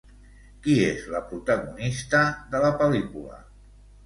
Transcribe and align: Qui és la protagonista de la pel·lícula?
Qui 0.61 0.77
és 0.85 1.03
la 1.15 1.21
protagonista 1.33 2.23
de 2.55 2.63
la 2.65 2.73
pel·lícula? 2.81 3.39